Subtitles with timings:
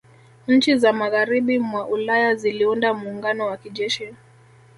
[0.47, 4.13] Nchi za Magharibi mwa Ulaya ziliunda muungano wa kijeshi